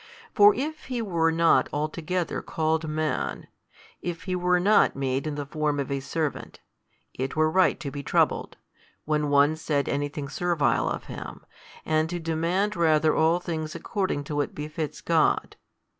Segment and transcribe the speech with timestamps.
[0.33, 3.45] For if He were not altogether called Man,
[4.01, 6.59] if He were not made in the form of a servant,
[7.13, 8.57] it were right to be troubled,
[9.05, 11.45] when one said anything servile of Him,
[11.85, 15.55] and to demand rather all things according to what befits |205 God.